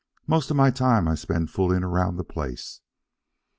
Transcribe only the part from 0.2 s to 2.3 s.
Most of my time I spend fooling around the